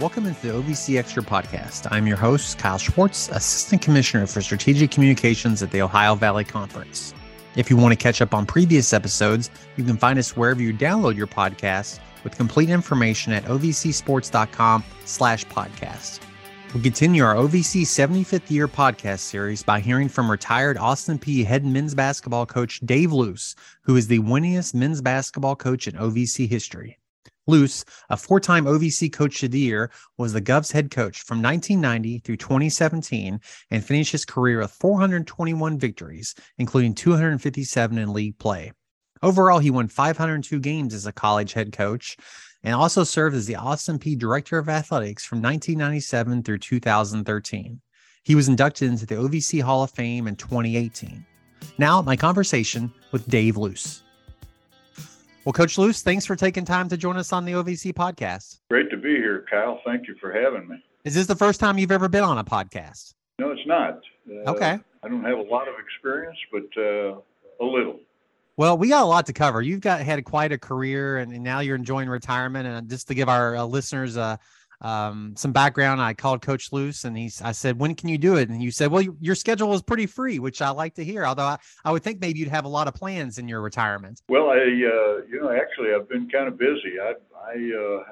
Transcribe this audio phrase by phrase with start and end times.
[0.00, 1.86] Welcome into the OVC Extra podcast.
[1.88, 7.14] I'm your host, Kyle Schwartz, Assistant Commissioner for Strategic Communications at the Ohio Valley Conference.
[7.54, 10.74] If you want to catch up on previous episodes, you can find us wherever you
[10.74, 16.18] download your podcasts with complete information at ovcsports.com slash podcast.
[16.74, 21.64] We continue our OVC 75th year podcast series by hearing from retired Austin Peay head
[21.64, 26.98] men's basketball coach Dave Loos, who is the winningest men's basketball coach in OVC history.
[27.46, 31.42] Loos, a four time OVC Coach of the Year, was the Govs head coach from
[31.42, 38.72] 1990 through 2017 and finished his career with 421 victories, including 257 in league play.
[39.22, 42.16] Overall, he won 502 games as a college head coach
[42.62, 47.80] and also served as the Austin Peay Director of Athletics from 1997 through 2013.
[48.22, 51.24] He was inducted into the OVC Hall of Fame in 2018.
[51.76, 54.02] Now, my conversation with Dave Loos.
[55.44, 58.60] Well, Coach Loos, thanks for taking time to join us on the OVC podcast.
[58.70, 59.78] Great to be here, Kyle.
[59.84, 60.82] Thank you for having me.
[61.04, 63.12] Is this the first time you've ever been on a podcast?
[63.38, 64.00] No, it's not.
[64.26, 64.78] Uh, okay.
[65.02, 67.18] I don't have a lot of experience, but uh,
[67.60, 68.00] a little.
[68.56, 69.60] Well, we got a lot to cover.
[69.60, 72.66] You've got had quite a career, and, and now you're enjoying retirement.
[72.66, 74.38] And just to give our uh, listeners a
[74.84, 76.00] um, some background.
[76.00, 78.50] I called Coach Loos and he's, I said, when can you do it?
[78.50, 81.24] And you said, well, you, your schedule is pretty free, which I like to hear.
[81.24, 84.20] Although I, I would think maybe you'd have a lot of plans in your retirement.
[84.28, 87.00] Well, I, uh, you know, actually I've been kind of busy.
[87.00, 88.04] I, I uh,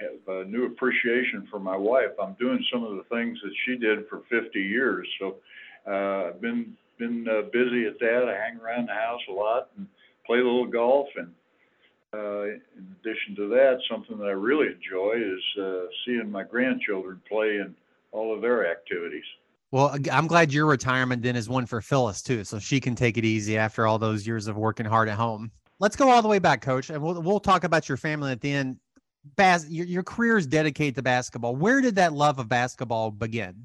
[0.00, 2.10] have a new appreciation for my wife.
[2.22, 5.08] I'm doing some of the things that she did for 50 years.
[5.18, 5.36] So
[5.86, 8.28] uh, I've been, been uh, busy at that.
[8.28, 9.86] I hang around the house a lot and
[10.26, 11.32] play a little golf and
[12.14, 12.60] uh, in
[13.00, 17.74] addition to that, something that I really enjoy is uh, seeing my grandchildren play in
[18.12, 19.24] all of their activities.
[19.70, 23.16] Well, I'm glad your retirement then is one for Phyllis too, so she can take
[23.16, 25.50] it easy after all those years of working hard at home.
[25.78, 28.42] Let's go all the way back, Coach, and we'll we'll talk about your family at
[28.42, 28.76] the end.
[29.36, 31.56] Bas- your, your career is dedicated to basketball.
[31.56, 33.64] Where did that love of basketball begin?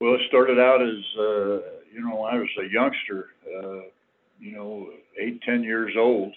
[0.00, 1.58] Well, it started out as uh,
[1.92, 3.80] you know I was a youngster, uh,
[4.38, 6.32] you know, eight ten years old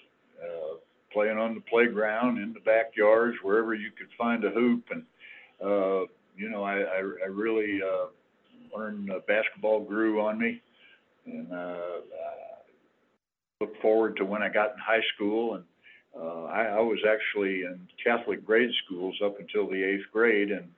[1.12, 4.84] playing on the playground, in the backyards, wherever you could find a hoop.
[4.90, 5.02] And,
[5.62, 6.06] uh,
[6.36, 8.06] you know, I, I, I really uh,
[8.76, 10.60] learned uh, basketball grew on me.
[11.26, 12.62] And uh, uh,
[13.60, 15.54] look forward to when I got in high school.
[15.54, 15.64] And
[16.18, 20.50] uh, I, I was actually in Catholic grade schools up until the eighth grade.
[20.50, 20.68] And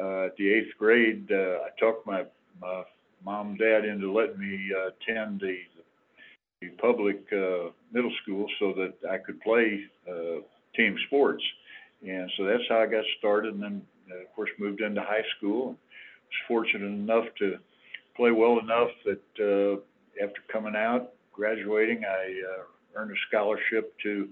[0.00, 2.24] uh, at the eighth grade, uh, I talked my,
[2.60, 2.82] my
[3.24, 5.58] mom and dad into letting me uh, attend the
[6.78, 10.40] public uh, middle school so that I could play uh,
[10.74, 11.42] team sports.
[12.06, 13.54] And so that's how I got started.
[13.54, 15.68] And then, uh, of course, moved into high school.
[15.68, 17.56] Was fortunate enough to
[18.16, 24.28] play well enough that uh, after coming out, graduating, I uh, earned a scholarship to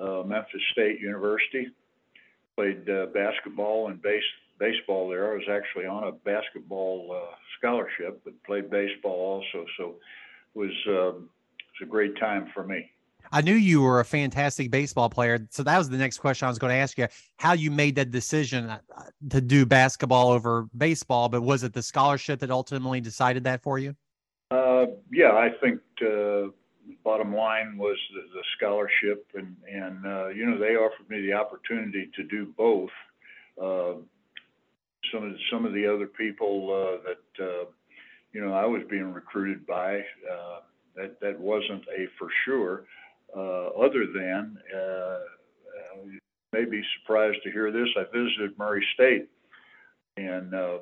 [0.00, 1.68] uh, Memphis State University.
[2.56, 4.22] Played uh, basketball and base
[4.58, 5.32] baseball there.
[5.32, 9.66] I was actually on a basketball uh, scholarship, but played baseball also.
[9.76, 9.94] So
[10.54, 11.28] was um,
[11.80, 12.90] was a great time for me.
[13.32, 15.46] I knew you were a fantastic baseball player.
[15.50, 17.96] So that was the next question I was going to ask you how you made
[17.96, 18.78] that decision uh,
[19.30, 23.78] to do basketball over baseball, but was it the scholarship that ultimately decided that for
[23.78, 23.96] you?
[24.50, 26.50] Uh, yeah, I think uh,
[27.02, 31.32] bottom line was the, the scholarship, and, and uh, you know, they offered me the
[31.32, 32.90] opportunity to do both.
[33.60, 33.94] Uh,
[35.12, 37.66] some of the, some of the other people uh, that
[38.32, 40.02] you know I was being recruited by
[40.96, 42.84] that that wasn't a for sure.
[43.36, 45.18] Uh, other than, uh,
[46.04, 46.18] you
[46.52, 47.88] may be surprised to hear this.
[47.96, 49.28] I visited Murray State,
[50.16, 50.78] and uh,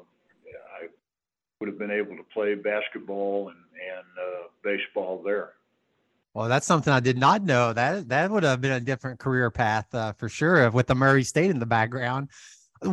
[0.81, 0.87] I
[1.59, 5.53] would have been able to play basketball and, and uh, baseball there.
[6.35, 7.73] Well, that's something I did not know.
[7.73, 11.25] That that would have been a different career path uh, for sure, with the Murray
[11.25, 12.29] State in the background.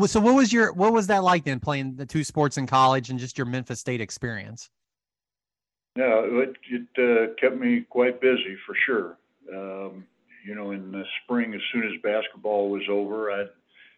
[0.05, 3.09] So, what was your what was that like then, playing the two sports in college
[3.09, 4.69] and just your Memphis State experience?
[5.95, 9.17] Yeah, it, it uh, kept me quite busy for sure.
[9.53, 10.05] Um,
[10.45, 13.49] you know, in the spring, as soon as basketball was over, I'd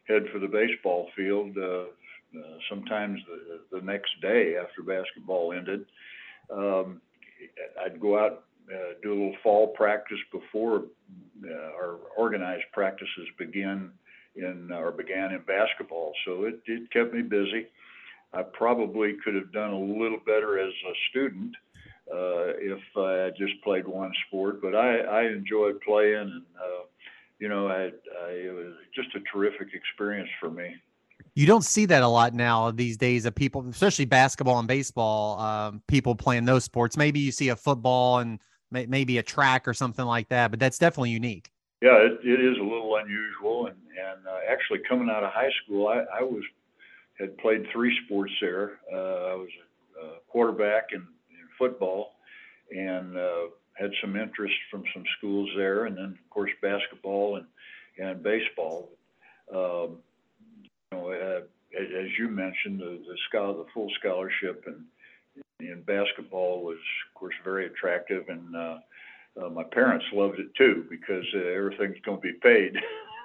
[0.08, 1.56] head for the baseball field.
[1.58, 1.86] Uh,
[2.36, 5.86] uh, sometimes the, the next day after basketball ended,
[6.52, 7.00] um,
[7.86, 10.84] I'd go out uh, do a little fall practice before
[11.46, 13.92] uh, our organized practices begin
[14.36, 16.14] in or began in basketball.
[16.26, 17.68] So it, it kept me busy.
[18.34, 21.56] I probably could have done a little better as a student
[22.12, 24.62] uh, if I just played one sport.
[24.62, 26.86] But I, I enjoyed playing, and uh,
[27.40, 27.92] you know, I,
[28.26, 30.76] I, it was just a terrific experience for me.
[31.36, 35.40] You don't see that a lot now these days of people, especially basketball and baseball.
[35.40, 36.96] Um, people playing those sports.
[36.96, 38.40] Maybe you see a football and
[38.70, 41.50] may, maybe a track or something like that, but that's definitely unique.
[41.82, 45.52] Yeah, it, it is a little unusual, and and uh, actually coming out of high
[45.64, 46.44] school, I, I was
[47.20, 48.80] had played three sports there.
[48.92, 49.50] Uh, I was
[50.02, 51.06] a, quarterback in
[51.58, 52.12] football,
[52.76, 57.46] and uh, had some interest from some schools there, and then of course basketball and
[57.98, 58.90] and baseball.
[59.52, 59.98] Um,
[60.92, 61.42] you know, uh,
[61.80, 64.84] as you mentioned, the the, scholar, the full scholarship and
[65.60, 66.78] in basketball was,
[67.08, 68.78] of course, very attractive, and uh,
[69.42, 72.76] uh, my parents loved it too because uh, everything's going to be paid.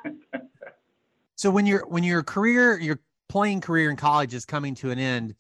[1.37, 4.99] so when your when your career, your playing career in college is coming to an
[4.99, 5.35] end,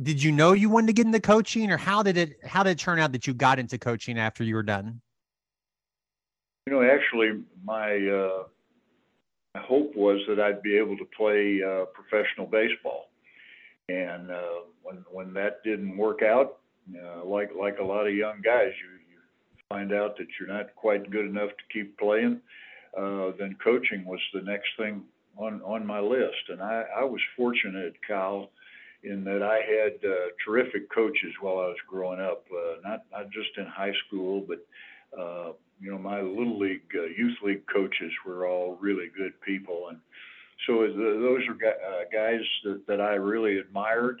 [0.00, 2.70] did you know you wanted to get into coaching, or how did it how did
[2.70, 5.00] it turn out that you got into coaching after you were done?
[6.66, 8.44] You know, actually, my uh,
[9.54, 13.10] my hope was that I'd be able to play uh, professional baseball,
[13.88, 16.58] and uh, when when that didn't work out,
[16.96, 19.18] uh, like like a lot of young guys, you you
[19.68, 22.40] find out that you're not quite good enough to keep playing.
[22.96, 25.02] Uh, then coaching was the next thing
[25.36, 28.50] on on my list, and I, I was fortunate, Kyle,
[29.04, 32.44] in that I had uh, terrific coaches while I was growing up.
[32.52, 34.66] Uh, not not just in high school, but
[35.18, 39.88] uh, you know my little league, uh, youth league coaches were all really good people,
[39.88, 39.98] and
[40.66, 44.20] so the, those are uh, guys that, that I really admired.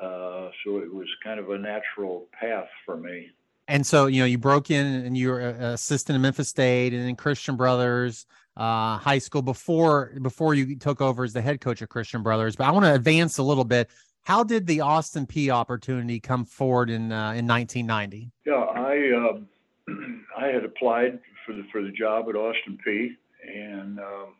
[0.00, 3.30] Uh, so it was kind of a natural path for me.
[3.68, 7.06] And so, you know, you broke in and you were assistant at Memphis State and
[7.06, 8.26] then Christian Brothers
[8.56, 12.56] uh, high school before before you took over as the head coach of Christian Brothers.
[12.56, 13.90] But I want to advance a little bit.
[14.24, 18.30] How did the Austin Peay opportunity come forward in uh, in 1990?
[18.46, 19.48] Yeah, I um,
[20.38, 23.08] I had applied for the for the job at Austin Peay
[23.46, 24.34] and um,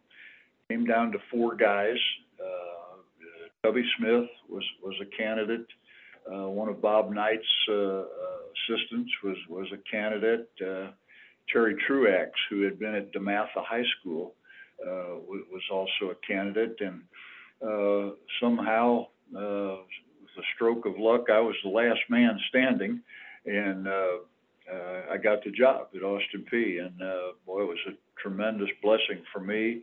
[0.68, 1.96] came down to four guys.
[2.40, 5.66] Uh, Smith was was a candidate.
[6.32, 8.02] Uh, one of Bob Knight's uh,
[8.52, 10.48] assistants was was a candidate.
[11.50, 14.34] Terry Truax, who had been at DeMatha High School,
[14.84, 17.02] uh, was also a candidate, and
[17.62, 19.06] uh, somehow,
[19.36, 19.76] uh,
[20.20, 23.00] with a stroke of luck, I was the last man standing,
[23.46, 24.16] and uh,
[24.72, 26.84] uh, I got the job at Austin Peay.
[26.84, 29.82] And uh, boy, it was a tremendous blessing for me.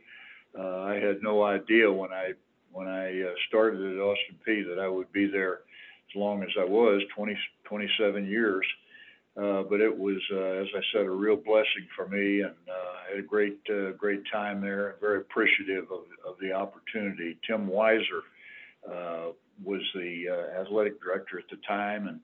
[0.59, 2.33] I had no idea when I
[2.71, 5.61] when I started at Austin Peay that I would be there
[6.09, 8.65] as long as I was 20, 27 years.
[9.39, 13.09] Uh, but it was, uh, as I said, a real blessing for me, and uh,
[13.09, 14.95] had a great, uh, great time there.
[14.99, 17.37] Very appreciative of, of the opportunity.
[17.47, 18.21] Tim Weiser
[18.85, 19.31] uh,
[19.63, 22.19] was the uh, athletic director at the time, and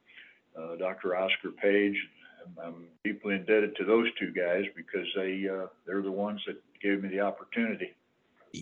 [0.58, 1.16] uh, Dr.
[1.16, 1.96] Oscar Page.
[2.44, 6.62] I'm, I'm deeply indebted to those two guys because they uh, they're the ones that
[6.82, 7.94] gave me the opportunity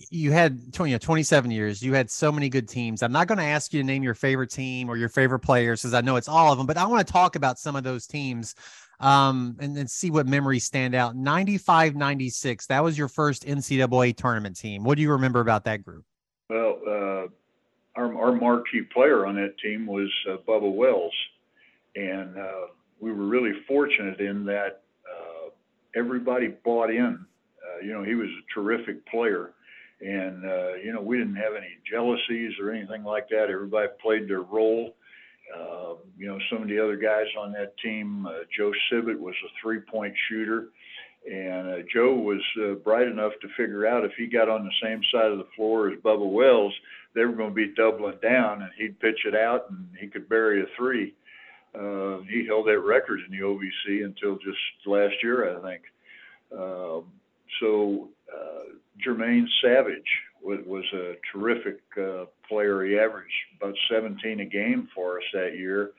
[0.09, 1.81] you had you know 27 years.
[1.81, 3.03] You had so many good teams.
[3.03, 5.81] I'm not going to ask you to name your favorite team or your favorite players
[5.81, 7.83] because i know it's all of them but i want to talk about some of
[7.83, 8.55] those teams
[8.99, 11.15] um, and then see what memories stand out.
[11.15, 14.83] 95 96 that was your first ncaa tournament team.
[14.83, 16.05] What do you remember about that group?
[16.49, 21.13] Well uh, our, our marquee player on that team was uh, bubba wells
[21.95, 22.67] and uh,
[22.99, 24.81] we were really fortunate in that
[25.11, 25.49] uh,
[25.95, 27.25] everybody bought in.
[27.63, 29.51] Uh, you know he was a terrific player
[30.01, 33.49] and uh, you know we didn't have any jealousies or anything like that.
[33.49, 34.95] Everybody played their role.
[35.53, 39.35] Uh, you know, some of the other guys on that team, uh, Joe Sibbett was
[39.45, 40.69] a three-point shooter,
[41.29, 44.71] and uh, Joe was uh, bright enough to figure out if he got on the
[44.81, 46.73] same side of the floor as Bubba Wells,
[47.13, 50.27] they were going to be doubling down, and he'd pitch it out, and he could
[50.27, 51.13] bury a three.
[51.75, 55.81] Uh, he held that record in the OVC until just last year, I think.
[56.51, 57.01] Uh,
[57.59, 62.83] so uh, Jermaine Savage was, was a terrific uh, player.
[62.83, 65.91] He averaged about 17 a game for us that year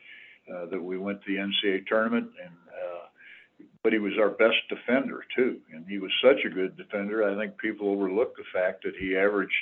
[0.52, 4.56] uh, that we went to the NCAA tournament, and uh, but he was our best
[4.68, 5.58] defender too.
[5.72, 7.24] And he was such a good defender.
[7.24, 9.52] I think people overlook the fact that he averaged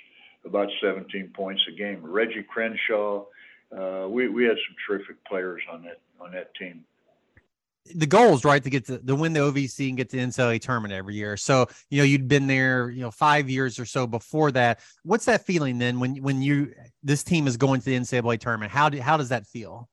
[0.45, 2.01] about 17 points a game.
[2.03, 3.25] Reggie Crenshaw.
[3.77, 6.85] Uh, we we had some terrific players on that on that team
[7.95, 10.23] the goal is right, to get to, to win the OVC and get to the
[10.23, 11.37] NCAA tournament every year.
[11.37, 14.81] So, you know, you'd been there, you know, five years or so before that.
[15.03, 16.73] What's that feeling then when when you
[17.03, 18.73] this team is going to the NCAA tournament?
[18.73, 19.89] How do, how does that feel?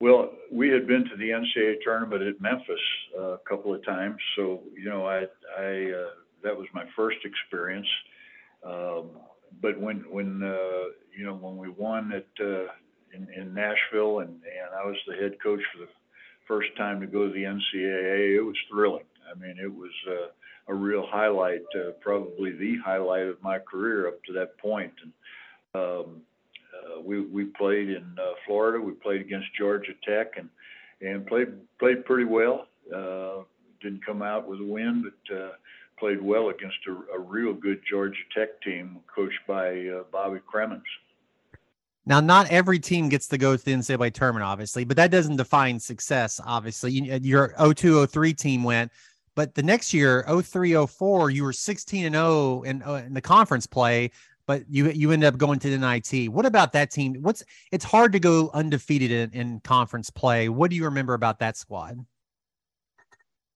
[0.00, 2.80] Well, we had been to the NCAA tournament at Memphis
[3.16, 5.26] uh, a couple of times, so you know, I
[5.58, 6.10] I uh,
[6.42, 7.86] that was my first experience.
[8.64, 9.10] Um,
[9.60, 12.66] but when when uh, you know when we won at uh,
[13.14, 15.88] in, in Nashville and and I was the head coach for the
[16.46, 19.04] first time to go to the NCAA, it was thrilling.
[19.30, 20.28] I mean, it was uh,
[20.68, 24.92] a real highlight, uh, probably the highlight of my career up to that point.
[25.02, 25.12] And
[25.74, 26.22] um,
[26.72, 28.82] uh, we we played in uh, Florida.
[28.82, 30.48] We played against Georgia Tech and
[31.00, 32.66] and played played pretty well.
[32.94, 33.42] Uh,
[33.82, 35.50] didn't come out with a win, but uh,
[35.98, 40.82] played well against a, a real good Georgia Tech team coached by uh, Bobby Cremins.
[42.04, 45.36] Now, not every team gets to go to the NCAA tournament, obviously, but that doesn't
[45.36, 46.40] define success.
[46.44, 48.90] Obviously, you, your 02 03 team went,
[49.36, 53.20] but the next year, 03 04, you were 16 and 0 in, uh, in the
[53.20, 54.10] conference play,
[54.46, 56.28] but you you ended up going to the NIT.
[56.28, 57.14] What about that team?
[57.22, 60.48] What's it's hard to go undefeated in, in conference play.
[60.48, 62.04] What do you remember about that squad?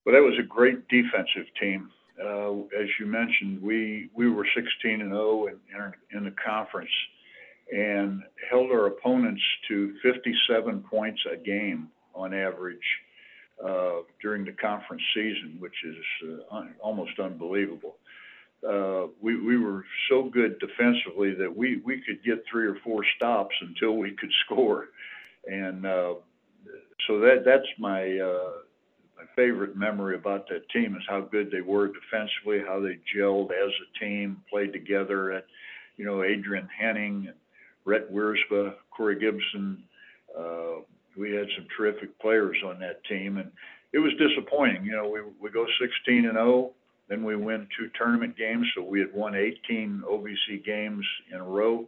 [0.05, 1.91] Well, that was a great defensive team.
[2.17, 5.57] Uh, as you mentioned, we we were 16 and 0 in,
[6.17, 6.89] in the conference
[7.71, 12.77] and held our opponents to 57 points a game on average
[13.63, 15.95] uh, during the conference season, which is
[16.51, 17.95] uh, un- almost unbelievable.
[18.67, 23.03] Uh, we, we were so good defensively that we, we could get three or four
[23.15, 24.85] stops until we could score.
[25.45, 26.15] And uh,
[27.07, 28.51] so that that's my uh,
[29.17, 33.51] my favorite memory about that team is how good they were defensively, how they gelled
[33.51, 35.31] as a team, played together.
[35.31, 35.45] At
[35.95, 37.35] you know Adrian Henning and
[37.87, 39.81] Rhett Wiersbe, Corey Gibson.
[40.37, 40.81] Uh,
[41.17, 43.49] we had some terrific players on that team, and
[43.93, 44.83] it was disappointing.
[44.83, 46.73] You know, we we go 16 and 0,
[47.07, 51.43] then we win two tournament games, so we had won 18 OVC games in a
[51.43, 51.87] row,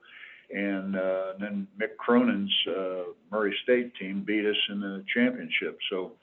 [0.50, 5.78] and uh, then Mick Cronin's uh, Murray State team beat us in the championship.
[5.92, 6.14] So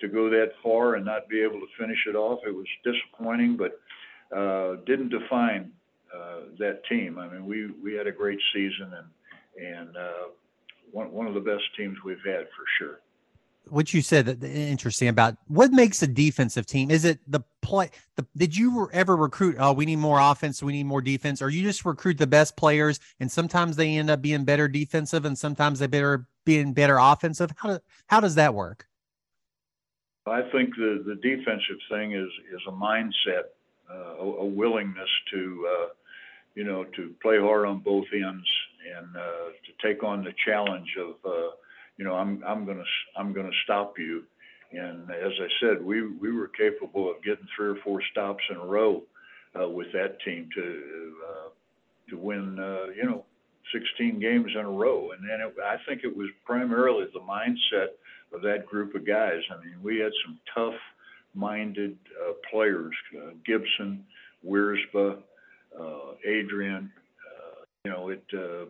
[0.00, 3.58] to go that far and not be able to finish it off, it was disappointing,
[3.58, 3.78] but
[4.34, 5.70] uh, didn't define
[6.14, 7.18] uh, that team.
[7.18, 9.06] I mean, we we had a great season and
[9.58, 10.28] and uh,
[10.92, 13.00] one one of the best teams we've had for sure.
[13.68, 16.90] What you said that interesting about what makes a defensive team?
[16.90, 20.72] Is it the play the did you ever recruit oh we need more offense we
[20.72, 24.22] need more defense or you just recruit the best players and sometimes they end up
[24.22, 27.50] being better defensive and sometimes they better being better offensive?
[27.56, 28.86] How do, how does that work?
[30.26, 33.44] I think the the defensive thing is is a mindset
[33.90, 35.86] uh, a, a willingness to uh,
[36.54, 38.46] you know to play hard on both ends
[38.84, 41.50] and uh, to take on the challenge of, uh,
[41.96, 42.84] you know, I'm I'm gonna
[43.16, 44.24] I'm gonna stop you.
[44.72, 48.56] And as I said, we we were capable of getting three or four stops in
[48.56, 49.02] a row
[49.60, 51.48] uh, with that team to uh,
[52.10, 53.24] to win, uh, you know,
[53.72, 55.10] 16 games in a row.
[55.12, 57.88] And then it, I think it was primarily the mindset
[58.32, 59.40] of that group of guys.
[59.50, 64.04] I mean, we had some tough-minded uh, players: uh, Gibson,
[64.46, 65.18] Wiersbe,
[65.78, 66.90] uh, Adrian,
[67.84, 68.66] you know, it, uh,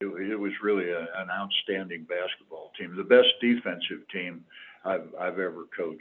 [0.00, 4.44] it, it was really a, an outstanding basketball team, the best defensive team
[4.84, 6.00] I've, I've ever coached.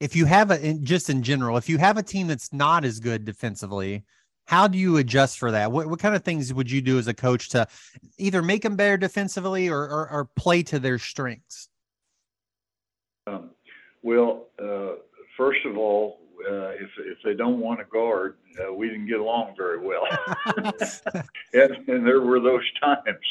[0.00, 2.84] If you have a, in, just in general, if you have a team that's not
[2.84, 4.04] as good defensively,
[4.46, 5.70] how do you adjust for that?
[5.70, 7.68] What, what kind of things would you do as a coach to
[8.18, 11.68] either make them better defensively or, or, or play to their strengths?
[13.26, 13.50] Um,
[14.02, 14.96] well, uh,
[15.36, 19.20] first of all, uh, if if they don't want to guard, uh, we didn't get
[19.20, 20.06] along very well.
[21.52, 23.26] and, and there were those times.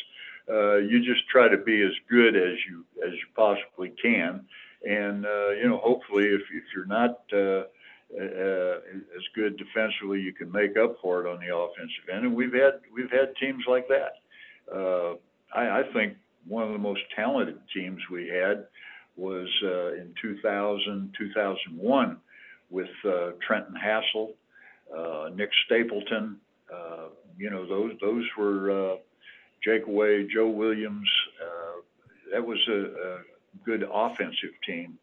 [0.49, 4.45] Uh, you just try to be as good as you as you possibly can,
[4.83, 7.63] and uh, you know, hopefully, if if you're not uh,
[8.17, 8.79] uh,
[9.15, 12.25] as good defensively, you can make up for it on the offensive end.
[12.25, 14.13] And we've had we've had teams like that.
[14.73, 15.15] Uh,
[15.53, 18.65] I, I think one of the most talented teams we had
[19.15, 22.17] was uh, in 2000 2001
[22.69, 24.33] with uh, Trenton Hassel,
[24.95, 26.37] uh, Nick Stapleton.
[26.73, 28.95] Uh, you know, those those were uh,
[29.63, 31.09] Jake Way, Joe Williams.
[31.41, 31.81] Uh,
[32.33, 33.19] that was a, a
[33.65, 34.97] good offensive team.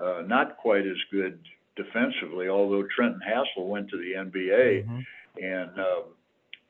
[0.00, 1.38] Uh, not quite as good
[1.76, 5.00] defensively, although Trenton Hassel went to the NBA, mm-hmm.
[5.42, 6.02] and uh,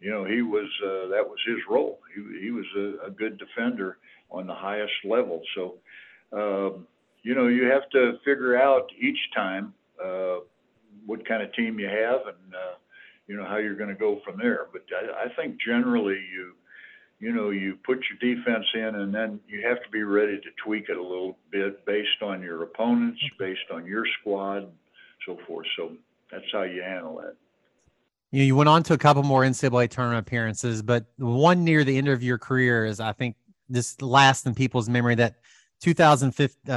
[0.00, 2.00] you know he was uh, that was his role.
[2.14, 3.98] He, he was a, a good defender
[4.30, 5.42] on the highest level.
[5.54, 5.74] So,
[6.32, 6.86] um,
[7.22, 9.72] you know, you have to figure out each time
[10.02, 10.36] uh,
[11.06, 12.74] what kind of team you have and uh,
[13.26, 14.66] you know how you're going to go from there.
[14.72, 16.54] But I, I think generally you
[17.20, 20.48] you know you put your defense in and then you have to be ready to
[20.64, 24.70] tweak it a little bit based on your opponents, based on your squad,
[25.26, 25.66] so forth.
[25.76, 25.92] So
[26.30, 27.36] that's how you handle that.
[28.30, 31.84] You, know, you went on to a couple more NCAA tournament appearances, but one near
[31.84, 33.36] the end of your career is, I think,
[33.68, 35.36] this last in people's memory that
[35.80, 36.70] 2015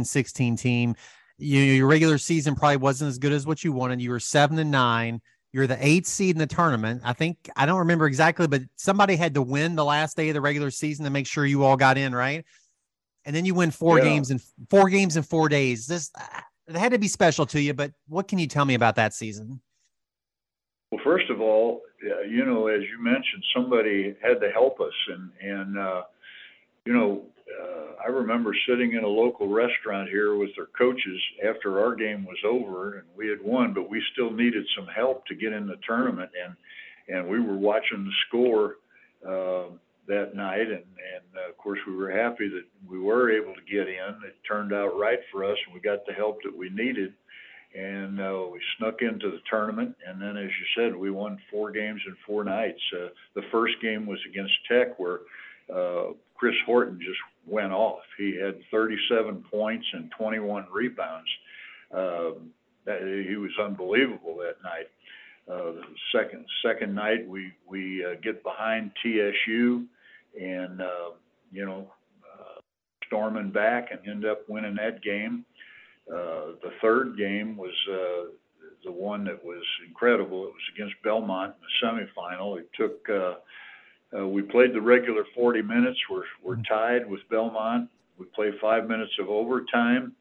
[0.00, 0.94] uh, 16 team
[1.38, 4.00] you, your regular season probably wasn't as good as what you wanted.
[4.00, 5.20] You were seven and nine.
[5.52, 7.02] You're the eighth seed in the tournament.
[7.04, 10.34] I think I don't remember exactly, but somebody had to win the last day of
[10.34, 12.44] the regular season to make sure you all got in, right?
[13.24, 14.04] And then you win four yeah.
[14.04, 15.86] games in four games in four days.
[15.86, 16.10] This
[16.66, 17.72] it had to be special to you.
[17.72, 19.60] But what can you tell me about that season?
[20.90, 21.82] Well, first of all,
[22.28, 26.02] you know, as you mentioned, somebody had to help us, and and uh,
[26.84, 31.80] you know, uh, I remember sitting in a local restaurant here with their coaches after
[31.80, 35.34] our game was over and we had won, but we still needed some help to
[35.34, 36.30] get in the tournament.
[36.42, 36.56] And,
[37.16, 38.76] and we were watching the score,
[39.26, 39.74] uh,
[40.06, 40.68] that night.
[40.68, 44.14] And, and uh, of course, we were happy that we were able to get in.
[44.26, 47.12] It turned out right for us and we got the help that we needed.
[47.76, 49.96] And uh, we snuck into the tournament.
[50.06, 52.80] And then, as you said, we won four games in four nights.
[52.94, 55.20] Uh, the first game was against Tech, where
[55.74, 58.02] uh, Chris Horton just went off.
[58.18, 61.28] He had 37 points and 21 rebounds.
[61.92, 62.50] Um,
[62.86, 64.88] he was unbelievable that night.
[65.46, 69.84] Uh, the second second night, we we uh, get behind TSU,
[70.40, 71.10] and uh,
[71.52, 71.86] you know,
[72.24, 72.60] uh,
[73.06, 75.44] storming back and end up winning that game.
[76.10, 78.30] Uh, the third game was uh,
[78.84, 80.44] the one that was incredible.
[80.44, 82.58] It was against Belmont in the semifinal.
[82.58, 83.34] It took uh,
[84.16, 85.98] uh, we played the regular 40 minutes.
[86.10, 87.88] We're, we're tied with Belmont.
[88.18, 90.12] We play five minutes of overtime,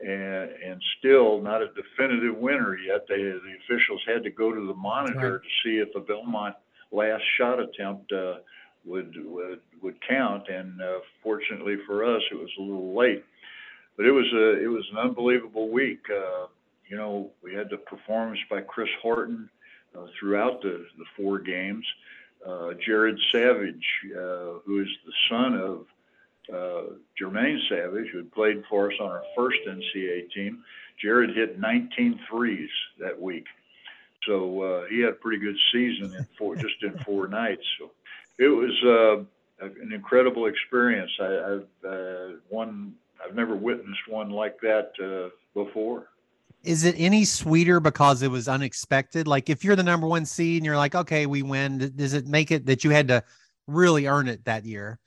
[0.00, 3.06] and, and still not a definitive winner yet.
[3.08, 5.42] They, the officials had to go to the monitor right.
[5.42, 6.54] to see if the Belmont
[6.92, 8.34] last shot attempt uh,
[8.84, 10.44] would, would would count.
[10.48, 13.24] And uh, fortunately for us, it was a little late.
[13.96, 16.02] But it was a it was an unbelievable week.
[16.08, 16.46] Uh,
[16.88, 19.50] you know, we had the performance by Chris Horton
[19.96, 21.84] uh, throughout the the four games
[22.84, 25.86] Jared Savage, uh, who is the son of
[26.52, 30.64] uh, Jermaine Savage, who had played for us on our first NCAA team.
[31.00, 33.46] Jared hit 19 threes that week.
[34.26, 37.64] So uh, he had a pretty good season in four, just in four nights.
[37.78, 37.90] So
[38.38, 39.26] it was
[39.60, 41.10] uh, an incredible experience.
[41.20, 42.94] I, I've uh, one,
[43.24, 46.08] I've never witnessed one like that uh, before
[46.64, 49.26] is it any sweeter because it was unexpected?
[49.26, 52.26] Like if you're the number one seed and you're like, okay, we win, does it
[52.26, 53.24] make it that you had to
[53.66, 54.98] really earn it that year?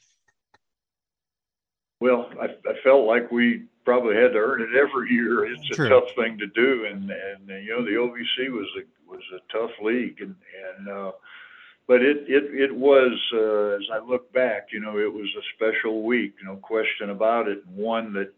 [2.01, 5.45] Well, I, I felt like we probably had to earn it every year.
[5.45, 9.21] It's a tough thing to do, and and you know the OVC was a was
[9.33, 10.35] a tough league, and
[10.77, 11.12] and uh,
[11.88, 15.45] but it it it was uh, as I look back, you know, it was a
[15.56, 18.34] special week, no question about it, one that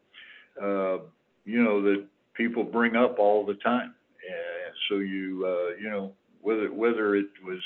[0.62, 1.04] uh,
[1.46, 2.06] you know that
[2.38, 3.94] people bring up all the time.
[4.28, 7.60] And so you uh, you know whether whether it was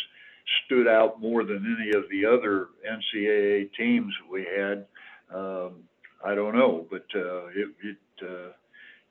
[0.66, 4.86] stood out more than any of the other NCAA teams we had,
[5.34, 5.84] um,
[6.26, 8.52] I don't know, but uh, it, it uh,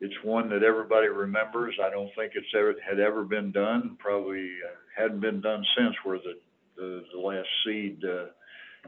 [0.00, 1.74] it's one that everybody remembers.
[1.82, 3.96] I don't think it's ever had ever been done.
[3.98, 6.38] Probably uh, hadn't been done since where the
[6.76, 8.26] the, the last seed, uh,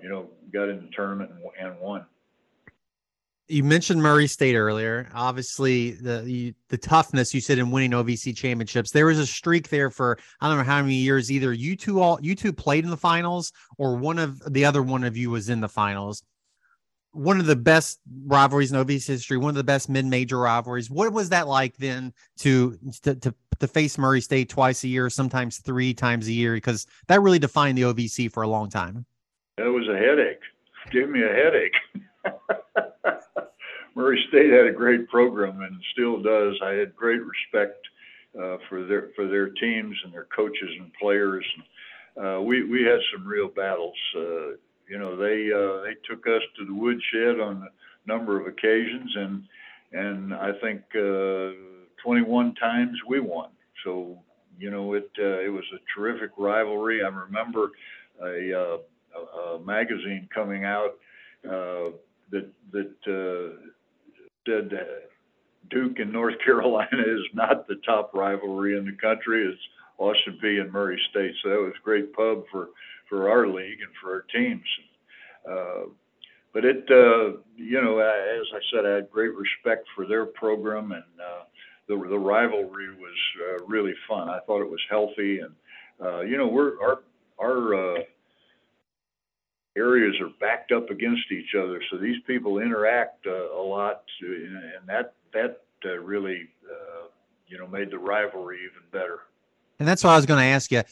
[0.02, 2.06] you know, got in the tournament and, and won
[3.48, 5.08] you mentioned Murray State earlier.
[5.14, 8.90] Obviously, the, the, the toughness you said in winning OVC championships.
[8.90, 11.30] There was a streak there for I don't know how many years.
[11.30, 14.82] Either you two all you two played in the finals, or one of the other
[14.82, 16.22] one of you was in the finals.
[17.12, 19.36] One of the best rivalries in OVC history.
[19.36, 20.90] One of the best mid-major rivalries.
[20.90, 25.10] What was that like then to to to, to face Murray State twice a year,
[25.10, 26.54] sometimes three times a year?
[26.54, 29.04] Because that really defined the OVC for a long time.
[29.58, 30.40] It was a headache.
[30.90, 31.74] Gave me a headache.
[33.94, 36.54] Murray State had a great program and still does.
[36.62, 37.86] I had great respect
[38.38, 41.44] uh, for their for their teams and their coaches and players.
[42.16, 43.96] Uh, we we had some real battles.
[44.16, 44.56] Uh,
[44.88, 49.10] you know, they uh, they took us to the woodshed on a number of occasions,
[49.16, 49.44] and
[49.92, 51.52] and I think uh,
[52.02, 53.50] 21 times we won.
[53.84, 54.18] So
[54.58, 57.02] you know, it uh, it was a terrific rivalry.
[57.02, 57.70] I remember
[58.22, 58.78] a, uh,
[59.18, 60.98] a, a magazine coming out
[61.44, 61.90] uh,
[62.30, 63.56] that that uh,
[64.46, 64.70] said
[65.70, 69.46] Duke and North Carolina is not the top rivalry in the country.
[69.46, 69.60] It's
[69.98, 71.34] Austin Peay and Murray State.
[71.42, 72.70] So that was a great pub for,
[73.08, 74.66] for our league and for our teams.
[75.48, 75.90] Uh,
[76.52, 80.92] but it, uh, you know, as I said, I had great respect for their program,
[80.92, 81.44] and uh,
[81.88, 84.28] the the rivalry was uh, really fun.
[84.28, 85.54] I thought it was healthy, and
[86.00, 87.02] uh, you know, we're our
[87.40, 87.98] our uh,
[89.76, 94.86] areas are backed up against each other, so these people interact uh, a lot, and
[94.86, 97.06] that that uh, really uh,
[97.46, 99.20] you know made the rivalry even better.
[99.78, 100.82] And that's what I was going to ask you.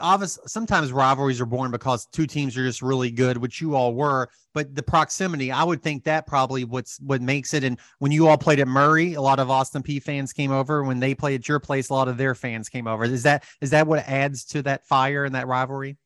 [0.00, 3.94] Obviously, sometimes rivalries are born because two teams are just really good, which you all
[3.94, 4.28] were.
[4.52, 7.62] But the proximity, I would think that probably what's what makes it.
[7.62, 10.82] And when you all played at Murray, a lot of Austin Peay fans came over.
[10.82, 13.04] When they played at your place, a lot of their fans came over.
[13.04, 15.96] Is that is that what adds to that fire and that rivalry?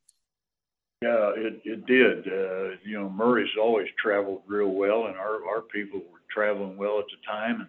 [1.02, 2.26] Yeah, it it did.
[2.26, 6.98] Uh, you know, Murray's always traveled real well, and our our people were traveling well
[6.98, 7.60] at the time,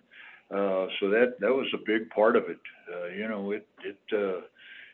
[0.52, 2.60] and uh, so that that was a big part of it.
[2.92, 4.42] Uh, you know, it it uh,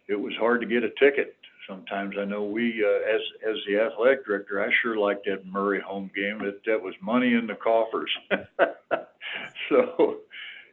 [0.10, 1.36] it was hard to get a ticket,
[1.67, 2.15] sometimes.
[2.19, 6.12] I know we, uh, as as the athletic director, I sure liked that Murray home
[6.13, 6.39] game.
[6.39, 8.12] That that was money in the coffers.
[9.69, 10.17] so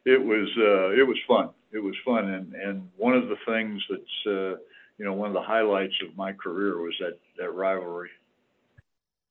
[0.04, 1.50] it was uh, it was fun.
[1.72, 4.56] It was fun, and and one of the things that's uh,
[4.98, 8.10] you know one of the highlights of my career was that that rivalry.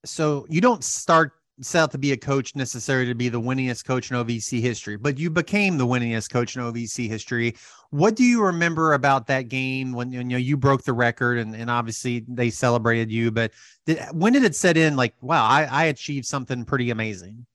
[0.06, 3.86] So you don't start set out to be a coach necessarily to be the winningest
[3.86, 7.56] coach in OVC history, but you became the winningest coach in OVC history.
[7.92, 11.56] What do you remember about that game when you know you broke the record and,
[11.56, 13.32] and obviously they celebrated you?
[13.32, 13.52] But
[13.86, 14.96] did, when did it set in?
[14.96, 17.46] Like, wow, I, I achieved something pretty amazing.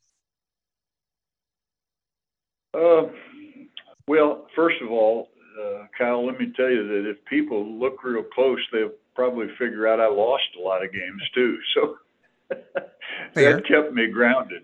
[2.75, 3.05] Uh,
[4.07, 8.23] well, first of all, uh, Kyle, let me tell you that if people look real
[8.23, 11.59] close, they'll probably figure out I lost a lot of games too.
[13.35, 14.63] So that kept me grounded.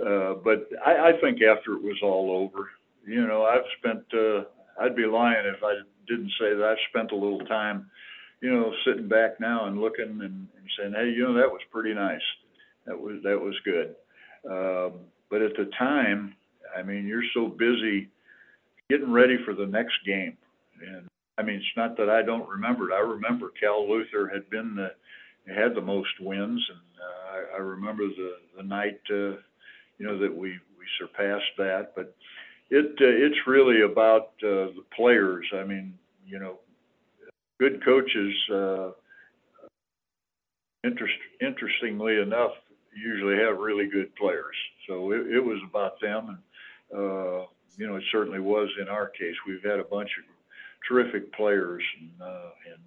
[0.00, 2.70] Uh, but I, I think after it was all over,
[3.06, 4.44] you know, I've spent, uh,
[4.80, 5.74] I'd be lying if I
[6.08, 7.90] didn't say that I've spent a little time,
[8.40, 11.60] you know, sitting back now and looking and, and saying, hey, you know, that was
[11.70, 12.20] pretty nice.
[12.86, 13.94] That was, that was good.
[14.50, 16.34] Um, but at the time,
[16.76, 18.08] I mean, you're so busy
[18.92, 20.36] getting ready for the next game.
[20.86, 21.06] And
[21.38, 22.94] I mean, it's not that I don't remember it.
[22.94, 24.90] I remember Cal Luther had been the,
[25.50, 29.40] had the most wins, and uh, I, I remember the the night, uh,
[29.96, 31.92] you know, that we we surpassed that.
[31.96, 32.14] But
[32.68, 35.46] it uh, it's really about uh, the players.
[35.54, 35.94] I mean,
[36.26, 36.58] you know,
[37.58, 38.34] good coaches.
[38.52, 38.90] Uh,
[40.84, 42.50] interest, interestingly enough,
[42.94, 44.56] usually have really good players.
[44.88, 46.38] So it, it was about them,
[46.92, 49.34] and uh, you know, it certainly was in our case.
[49.46, 50.24] We've had a bunch of
[50.88, 52.80] terrific players, and, uh, and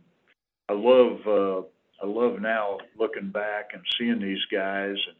[0.69, 1.67] I love uh,
[2.03, 5.15] I love now looking back and seeing these guys and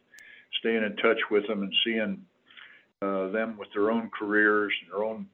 [0.58, 2.24] staying in touch with them and seeing
[3.02, 5.26] uh, them with their own careers and their own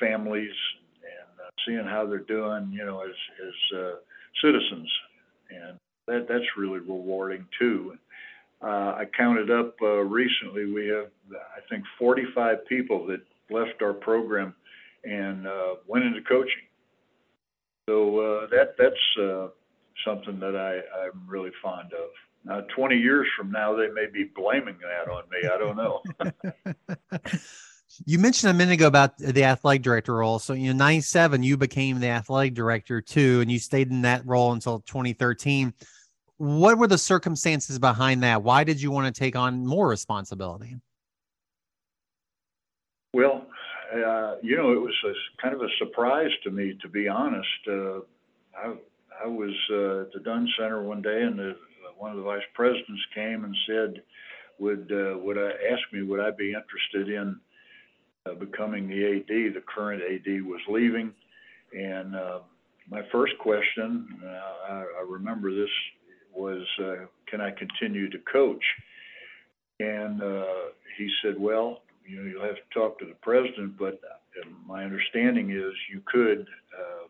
[0.00, 0.54] families
[1.02, 3.14] and uh, seeing how they're doing, you know, as
[3.46, 3.94] as uh,
[4.42, 4.90] citizens,
[5.50, 7.96] and that that's really rewarding too.
[8.60, 10.66] Uh, I counted up uh, recently.
[10.72, 14.54] We have, I think, 45 people that left our program
[15.04, 16.62] and uh, went into coaching.
[17.88, 19.48] So uh, that that's uh,
[20.04, 22.10] something that I, I'm really fond of.
[22.44, 25.48] Now, 20 years from now, they may be blaming that on me.
[25.48, 26.02] I don't know.
[28.06, 30.38] you mentioned a minute ago about the athletic director role.
[30.38, 34.24] So, you know, 97, you became the athletic director too, and you stayed in that
[34.26, 35.74] role until 2013.
[36.36, 38.42] What were the circumstances behind that?
[38.42, 40.76] Why did you want to take on more responsibility?
[43.14, 43.46] Well,
[43.94, 47.48] uh, you know, it was a, kind of a surprise to me, to be honest.
[47.66, 48.00] Uh,
[48.56, 48.74] I,
[49.24, 51.56] I was uh, at the Dunn Center one day, and the,
[51.96, 54.02] one of the vice presidents came and said,
[54.58, 57.40] "Would uh, would I ask me would I be interested in
[58.26, 61.12] uh, becoming the AD?" The current AD was leaving,
[61.72, 62.40] and uh,
[62.90, 65.70] my first question, uh, I, I remember this,
[66.34, 68.64] was, uh, "Can I continue to coach?"
[69.80, 70.44] And uh,
[70.98, 74.84] he said, "Well, you know, you'll have to talk to the president, but uh, my
[74.84, 77.08] understanding is you could." Uh,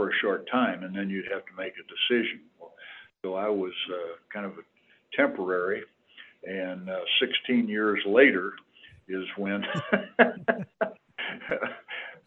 [0.00, 2.40] for a short time, and then you'd have to make a decision.
[3.22, 4.52] So I was uh, kind of
[5.14, 5.82] temporary,
[6.44, 8.54] and uh, 16 years later
[9.08, 9.62] is when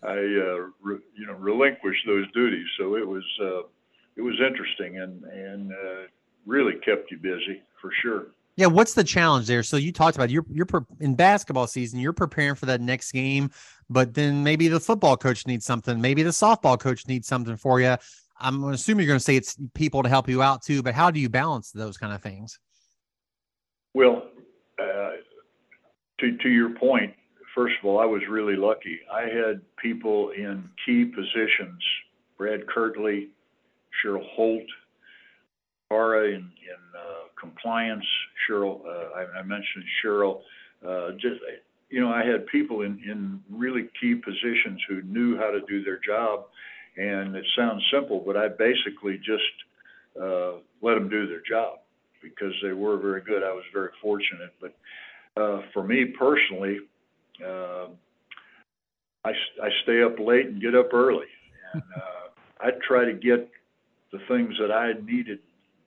[0.03, 2.67] I, uh, re, you know, relinquished those duties.
[2.77, 3.61] So it was uh,
[4.15, 6.07] it was interesting and and uh,
[6.45, 8.27] really kept you busy for sure.
[8.55, 9.63] Yeah, what's the challenge there?
[9.63, 10.67] So you talked about you're you're
[10.99, 13.49] in basketball season, you're preparing for that next game,
[13.89, 17.81] but then maybe the football coach needs something, maybe the softball coach needs something for
[17.81, 17.95] you.
[18.39, 21.09] I'm assuming you're going to say it's people to help you out too, but how
[21.09, 22.59] do you balance those kind of things?
[23.93, 24.23] Well,
[24.79, 25.11] uh,
[26.19, 27.13] to to your point,
[27.55, 28.99] first of all, I was really lucky.
[29.11, 31.81] I had people in key positions:
[32.37, 33.29] Brad Kirtley,
[34.03, 34.63] Cheryl Holt,
[35.89, 38.05] Cara in, in uh, compliance.
[38.47, 40.41] Cheryl, uh, I, mentioned Cheryl.
[40.85, 41.39] Uh, just
[41.89, 45.83] you know, I had people in in really key positions who knew how to do
[45.83, 46.45] their job,
[46.97, 49.55] and it sounds simple, but I basically just
[50.19, 51.79] uh, let them do their job
[52.21, 53.43] because they were very good.
[53.43, 54.73] I was very fortunate, but
[55.73, 56.79] for me personally.
[59.25, 61.27] I, I stay up late and get up early.
[61.73, 61.83] And
[62.59, 63.49] I try to get
[64.11, 65.39] the things that I needed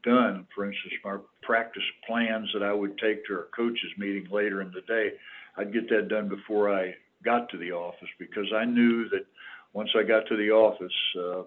[0.07, 4.62] done, for instance, my practice plans that I would take to our coaches meeting later
[4.62, 5.11] in the day,
[5.59, 9.27] I'd get that done before I got to the office because I knew that
[9.73, 11.42] once I got to the office, uh,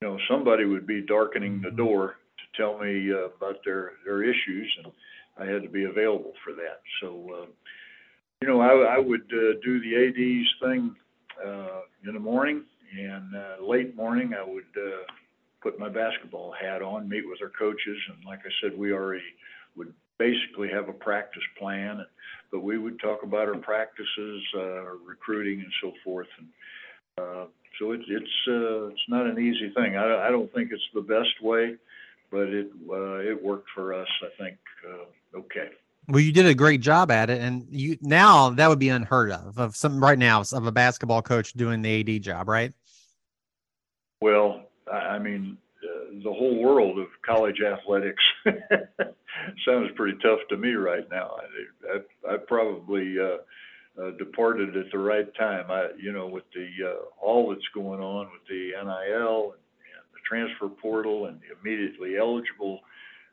[0.00, 4.22] you know, somebody would be darkening the door to tell me uh, about their their
[4.22, 4.92] issues, and
[5.38, 6.80] I had to be available for that.
[7.00, 7.08] So,
[7.42, 7.46] uh,
[8.42, 10.94] you know, I, I would uh, do the AD's thing
[11.44, 12.64] uh, in the morning,
[12.98, 15.02] and uh, late morning I would uh,
[15.66, 19.24] put my basketball hat on, meet with our coaches, and like I said, we already
[19.74, 22.06] would basically have a practice plan,
[22.52, 26.28] but we would talk about our practices, uh, recruiting, and so forth.
[26.38, 26.48] And
[27.18, 27.44] uh,
[27.80, 29.96] so it, it's uh, it's not an easy thing.
[29.96, 31.74] I, I don't think it's the best way,
[32.30, 34.08] but it uh, it worked for us.
[34.22, 34.56] I think
[34.88, 35.70] uh, okay.
[36.06, 39.32] Well, you did a great job at it, and you now that would be unheard
[39.32, 42.72] of of some right now of a basketball coach doing the AD job, right?
[44.20, 48.22] Well, I mean, uh, the whole world of college athletics
[49.66, 51.36] sounds pretty tough to me right now.
[51.36, 55.70] I, I, I probably uh, uh, departed at the right time.
[55.70, 60.04] I, you know, with the uh, all that's going on with the NIL and, and
[60.12, 62.80] the transfer portal and the immediately eligible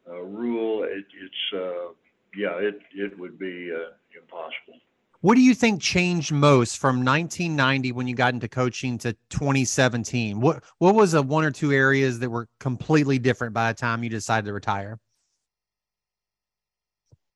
[0.09, 1.93] uh, rule, it, it's uh,
[2.35, 4.79] yeah, it it would be uh, impossible.
[5.23, 10.41] What do you think changed most from 1990 when you got into coaching to 2017?
[10.41, 14.03] What what was the one or two areas that were completely different by the time
[14.03, 14.99] you decided to retire?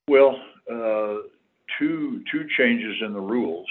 [0.10, 0.36] Well,
[0.70, 1.30] uh,
[1.80, 3.70] two two changes in the rules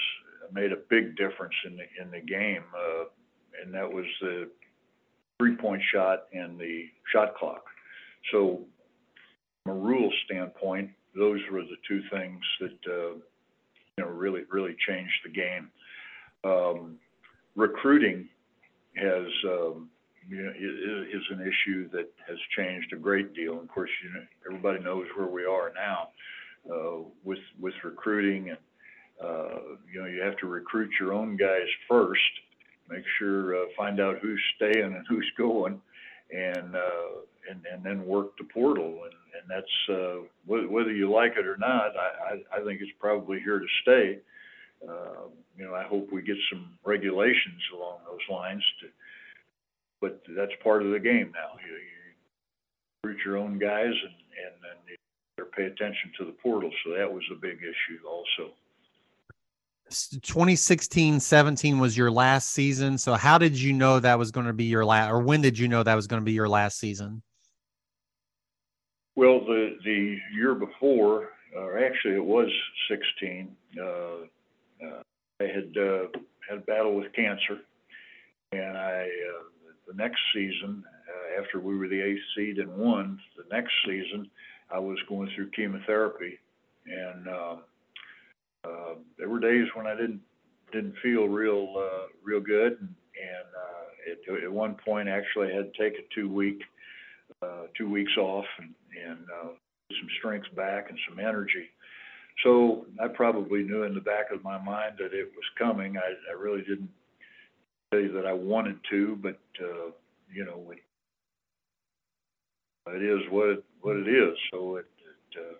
[0.51, 3.03] made a big difference in the in the game, uh,
[3.63, 4.49] and that was the
[5.37, 7.65] three point shot and the shot clock.
[8.31, 8.61] So,
[9.63, 13.19] from a rule standpoint, those were the two things that uh,
[13.97, 15.69] you know really really changed the game.
[16.43, 16.97] Um,
[17.55, 18.29] recruiting
[18.95, 19.89] has um,
[20.29, 23.59] you know, is, is an issue that has changed a great deal.
[23.59, 26.09] Of course, you know, everybody knows where we are now
[26.71, 28.57] uh, with with recruiting, and
[29.23, 29.59] uh,
[29.91, 32.21] you know you have to recruit your own guys first.
[32.89, 35.81] Make sure uh, find out who's staying and who's going,
[36.31, 39.03] and uh, and and then work the portal.
[39.03, 41.95] And and that's uh, whether you like it or not.
[41.95, 44.19] I, I, I think it's probably here to stay.
[44.87, 48.63] Uh, you know, I hope we get some regulations along those lines.
[48.81, 48.87] To,
[50.01, 51.57] but that's part of the game now.
[51.65, 54.13] You, you recruit your own guys, and
[54.45, 54.53] and
[54.87, 56.71] you pay attention to the portal.
[56.83, 58.53] So that was a big issue also.
[59.89, 62.97] 2016 17 was your last season.
[62.97, 65.57] So, how did you know that was going to be your last, or when did
[65.57, 67.21] you know that was going to be your last season?
[69.17, 72.51] Well, the the year before, or actually it was
[72.87, 73.49] 16.
[73.75, 75.01] Uh, uh,
[75.41, 76.03] I had uh,
[76.47, 77.57] had a battle with cancer,
[78.51, 83.19] and I uh, the next season, uh, after we were the eighth seed and won,
[83.35, 84.29] the next season
[84.71, 86.37] I was going through chemotherapy,
[86.85, 87.55] and uh,
[88.65, 90.21] uh, there were days when I didn't
[90.71, 93.47] didn't feel real uh, real good, and, and
[94.29, 96.61] uh, it, at one point actually I had to take a two week
[97.41, 98.73] uh, two weeks off and
[99.09, 99.49] and uh,
[99.89, 101.69] some strength back and some energy.
[102.43, 105.97] So I probably knew in the back of my mind that it was coming.
[105.97, 106.89] I, I really didn't
[107.93, 109.91] say that I wanted to, but uh,
[110.33, 110.83] you know, it,
[112.95, 114.37] it is what it, what it is.
[114.51, 114.85] So it
[115.35, 115.55] it, uh,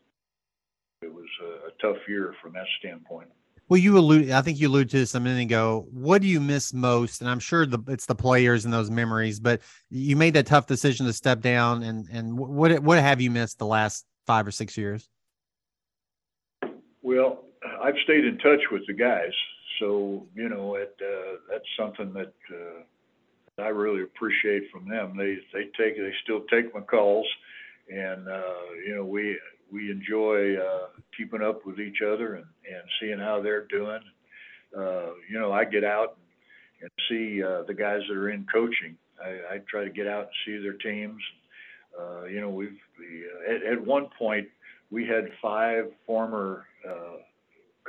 [1.02, 3.30] it was a, a tough year from that standpoint.
[3.70, 4.32] Well, you allude.
[4.32, 5.88] I think you alluded to this a minute ago.
[5.92, 7.20] What do you miss most?
[7.20, 9.40] And I'm sure the it's the players and those memories.
[9.42, 11.84] But you made that tough decision to step down.
[11.84, 15.10] And and what what have you missed the last five or six years?
[17.02, 17.44] Well,
[17.82, 19.34] I've stayed in touch with the guys,
[19.80, 20.96] so you know it.
[21.02, 25.18] Uh, that's something that uh, I really appreciate from them.
[25.18, 27.28] They they take they still take my calls,
[27.90, 28.54] and uh,
[28.86, 29.38] you know we
[29.72, 34.02] we enjoy uh, keeping up with each other and, and seeing how they're doing.
[34.78, 36.18] Uh, you know, I get out
[36.82, 38.98] and see uh, the guys that are in coaching.
[39.24, 41.22] I, I try to get out and see their teams.
[42.00, 44.48] Uh, you know, we've we, uh, at, at one point
[44.92, 47.18] we had five former uh,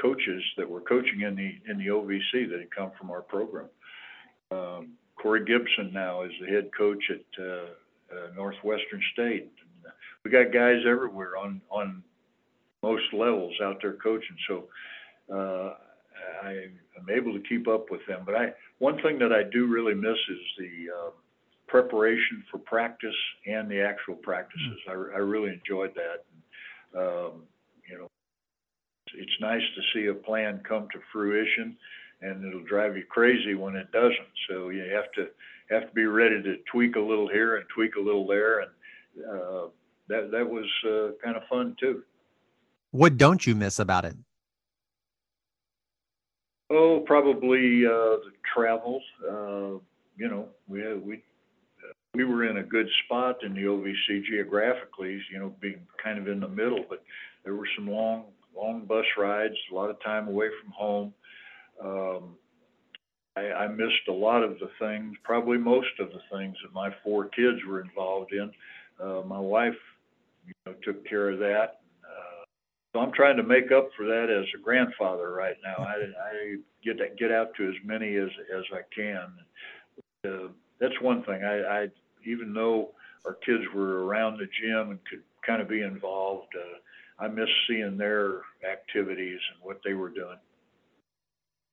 [0.00, 3.68] coaches that were coaching in the in the OVC that had come from our program.
[4.50, 9.50] Um, Corey Gibson now is the head coach at uh, uh, Northwestern State
[10.28, 12.02] we got guys everywhere on on
[12.82, 14.36] most levels out there coaching.
[14.46, 14.64] So
[15.32, 15.74] uh,
[16.42, 16.50] I
[16.98, 18.22] am able to keep up with them.
[18.26, 21.10] But I one thing that I do really miss is the uh,
[21.66, 23.14] preparation for practice
[23.46, 24.78] and the actual practices.
[24.88, 25.14] Mm-hmm.
[25.14, 26.98] I, I really enjoyed that.
[26.98, 27.42] Um,
[27.90, 28.08] you know,
[29.14, 31.76] it's nice to see a plan come to fruition,
[32.20, 34.34] and it'll drive you crazy when it doesn't.
[34.50, 35.28] So you have to
[35.70, 38.70] have to be ready to tweak a little here and tweak a little there, and
[39.30, 39.68] uh,
[40.08, 42.02] that that was uh, kind of fun too.
[42.90, 44.16] What don't you miss about it?
[46.70, 49.02] Oh, probably uh, the travels.
[49.22, 49.78] Uh,
[50.16, 51.22] you know, we we
[52.14, 55.20] we were in a good spot in the OVC geographically.
[55.30, 57.02] You know, being kind of in the middle, but
[57.44, 58.24] there were some long
[58.56, 61.14] long bus rides, a lot of time away from home.
[61.82, 62.36] Um,
[63.36, 66.90] I, I missed a lot of the things, probably most of the things that my
[67.04, 68.50] four kids were involved in.
[69.00, 69.76] Uh, my wife,
[70.48, 71.80] you know, took care of that.
[72.02, 72.44] Uh,
[72.92, 75.84] so I'm trying to make up for that as a grandfather right now.
[75.84, 79.28] I, I get get out to as many as as I can.
[80.26, 80.48] Uh,
[80.80, 81.44] that's one thing.
[81.44, 81.88] I, I
[82.26, 82.92] even though
[83.24, 87.48] our kids were around the gym and could kind of be involved, uh, I miss
[87.68, 90.38] seeing their activities and what they were doing.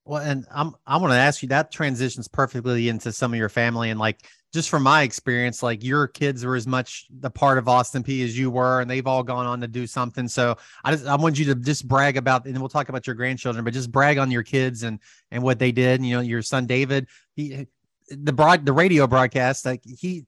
[0.05, 3.49] Well, and I'm I want to ask you that transitions perfectly into some of your
[3.49, 7.57] family and like just from my experience, like your kids were as much the part
[7.57, 10.29] of Austin Peay as you were, and they've all gone on to do something.
[10.29, 13.17] So I just I want you to just brag about, and we'll talk about your
[13.17, 16.03] grandchildren, but just brag on your kids and and what they did.
[16.03, 17.67] You know, your son David, he
[18.07, 20.25] the broad the radio broadcast like he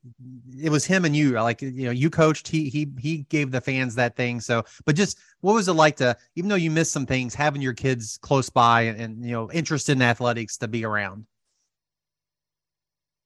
[0.60, 3.62] it was him and you like you know you coached he he he gave the
[3.62, 6.92] fans that thing so but just what was it like to even though you missed
[6.92, 10.68] some things having your kids close by and, and you know interested in athletics to
[10.68, 11.24] be around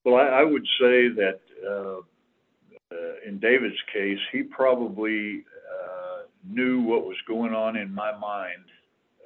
[0.04, 6.82] well i, I would say that uh, uh, in david's case he probably uh, knew
[6.82, 8.66] what was going on in my mind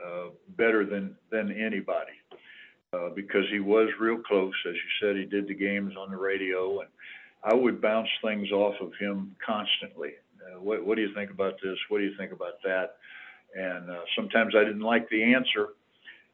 [0.05, 2.13] uh, better than than anybody
[2.95, 4.53] uh, because he was real close.
[4.67, 6.89] As you said, he did the games on the radio, and
[7.43, 10.11] I would bounce things off of him constantly.
[10.39, 11.77] Uh, what, what do you think about this?
[11.89, 12.97] What do you think about that?
[13.55, 15.69] And uh, sometimes I didn't like the answer,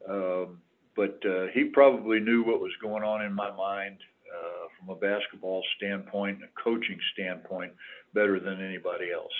[0.08, 0.58] um,
[0.96, 3.98] but uh, he probably knew what was going on in my mind
[4.32, 7.72] uh, from a basketball standpoint and a coaching standpoint
[8.14, 9.32] better than anybody else.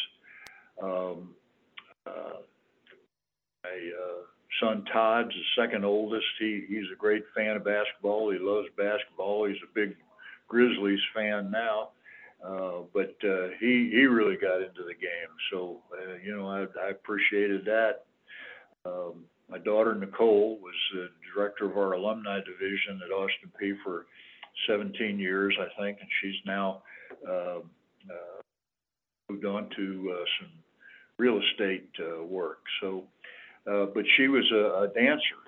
[0.82, 1.34] Um,
[2.06, 2.40] uh,
[3.64, 4.22] I, uh,
[4.60, 6.26] son Todd's the second oldest.
[6.38, 8.30] He he's a great fan of basketball.
[8.30, 9.46] He loves basketball.
[9.46, 9.96] He's a big
[10.48, 11.90] Grizzlies fan now.
[12.44, 16.66] Uh, but uh, he he really got into the game, so uh, you know I,
[16.86, 18.04] I appreciated that.
[18.84, 24.06] Um, my daughter Nicole was the director of our alumni division at Austin Peay for
[24.66, 26.82] 17 years, I think, and she's now
[27.28, 28.40] uh, uh,
[29.28, 30.50] moved on to uh, some
[31.18, 32.58] real estate uh, work.
[32.80, 33.04] So
[33.66, 35.38] uh, but she was a, a dancer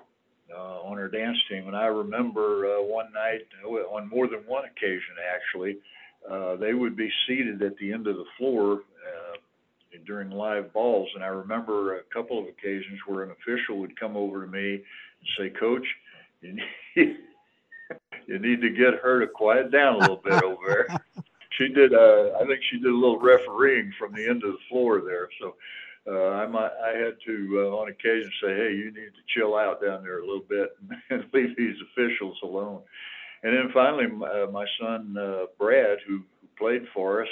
[0.55, 1.67] uh, on her dance team.
[1.67, 5.77] And I remember uh, one night, on more than one occasion actually,
[6.29, 9.37] uh, they would be seated at the end of the floor uh,
[10.05, 11.09] during live balls.
[11.15, 14.75] And I remember a couple of occasions where an official would come over to me
[14.75, 14.83] and
[15.37, 15.85] say, Coach,
[18.27, 21.01] you need to get her to quiet down a little bit over there.
[21.57, 24.59] She did, uh, I think she did a little refereeing from the end of the
[24.67, 25.29] floor there.
[25.39, 25.55] So
[26.05, 29.55] uh, I might I had to uh, on occasion say, hey, you need to chill
[29.55, 30.75] out down there a little bit
[31.09, 32.81] and leave these officials alone.
[33.43, 37.29] And then finally, uh, my son uh, Brad, who, who played for us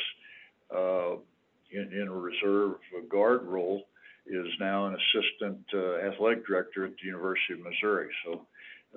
[0.74, 1.16] uh,
[1.72, 2.76] in, in a reserve
[3.10, 3.84] guard role,
[4.26, 8.10] is now an assistant uh, athletic director at the University of Missouri.
[8.26, 8.46] So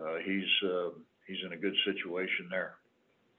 [0.00, 0.90] uh, he's uh,
[1.26, 2.74] he's in a good situation there.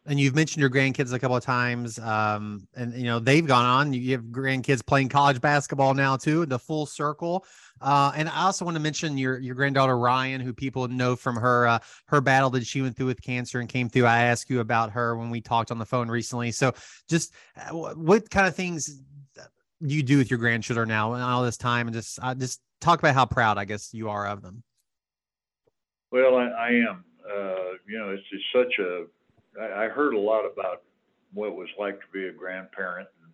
[0.05, 3.65] And you've mentioned your grandkids a couple of times um, and you know they've gone
[3.65, 3.91] on.
[3.91, 7.45] You have grandkids playing college basketball now too the full circle.
[7.79, 11.35] Uh, and i also want to mention your your granddaughter ryan who people know from
[11.35, 14.05] her uh, her battle that she went through with cancer and came through.
[14.05, 16.51] I asked you about her when we talked on the phone recently.
[16.51, 16.73] So
[17.09, 19.01] just uh, what kind of things
[19.35, 21.87] do you do with your grandchildren now and all this time?
[21.87, 24.63] And just uh, just talk about how proud i guess you are of them.
[26.11, 29.05] Well i, I am uh, you know it's, it's such a
[29.59, 30.83] I, I heard a lot about
[31.33, 33.31] what it was like to be a grandparent, and,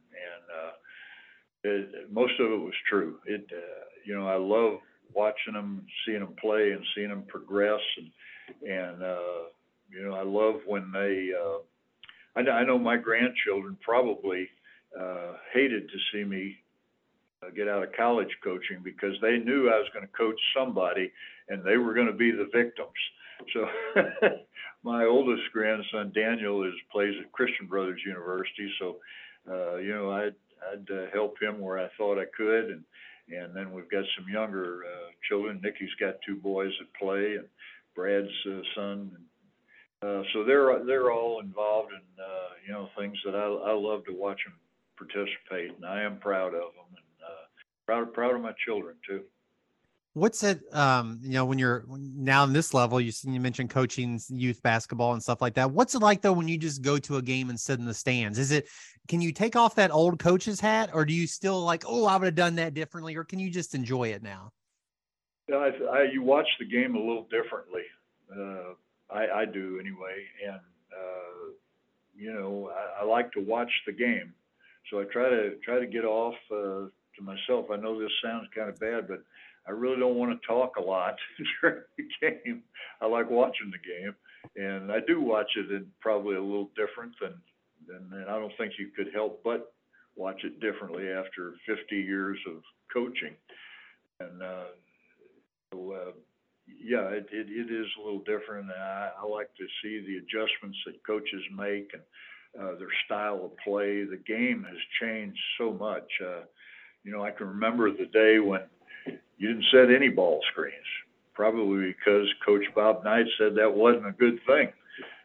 [1.73, 3.17] and uh, it, most of it was true.
[3.25, 4.79] It, uh, you know, I love
[5.13, 9.43] watching them, seeing them play, and seeing them progress, and and uh,
[9.89, 11.29] you know, I love when they.
[11.33, 11.59] Uh,
[12.35, 14.49] I, I know my grandchildren probably
[14.99, 16.57] uh, hated to see me
[17.43, 21.11] uh, get out of college coaching because they knew I was going to coach somebody,
[21.49, 22.89] and they were going to be the victims.
[23.53, 23.67] So
[24.83, 28.97] my oldest grandson Daniel is plays at Christian Brothers University, so
[29.49, 30.35] uh, you know I'd
[30.71, 32.83] I'd uh, help him where I thought I could, and
[33.29, 35.61] and then we've got some younger uh, children.
[35.63, 37.47] Nikki's got two boys that play, and
[37.95, 39.11] Brad's uh, son.
[39.15, 39.25] And,
[40.03, 44.05] uh, so they're they're all involved in uh, you know things that I I love
[44.05, 44.53] to watch them
[44.97, 47.45] participate, and I am proud of them, and uh,
[47.85, 49.23] proud proud of my children too
[50.13, 54.19] what's it um you know when you're now in this level you you mentioned coaching
[54.29, 57.17] youth basketball and stuff like that what's it like though when you just go to
[57.17, 58.37] a game and sit in the stands?
[58.37, 58.67] Is it
[59.07, 62.15] can you take off that old coach's hat or do you still like oh i
[62.15, 64.51] would have done that differently or can you just enjoy it now?
[65.49, 67.83] Yeah, I, I, you watch the game a little differently
[68.31, 68.73] uh,
[69.09, 71.51] I, I do anyway and uh,
[72.15, 74.33] you know I, I like to watch the game.
[74.91, 76.85] So i try to try to get off uh,
[77.15, 77.71] to myself.
[77.71, 79.23] I know this sounds kind of bad but
[79.67, 81.15] I really don't want to talk a lot
[81.61, 82.63] during the game.
[83.01, 84.15] I like watching the game,
[84.55, 87.33] and I do watch it in probably a little different than,
[87.87, 89.73] than, and I don't think you could help but
[90.15, 92.61] watch it differently after 50 years of
[92.93, 93.35] coaching.
[94.19, 94.63] And uh,
[95.71, 96.11] so, uh,
[96.67, 98.69] yeah, it, it, it is a little different.
[98.69, 102.03] I, I like to see the adjustments that coaches make and
[102.61, 104.03] uh, their style of play.
[104.03, 106.09] The game has changed so much.
[106.23, 106.43] Uh,
[107.03, 108.61] you know, I can remember the day when
[109.37, 110.73] you didn't set any ball screens,
[111.33, 114.71] probably because Coach Bob Knight said that wasn't a good thing.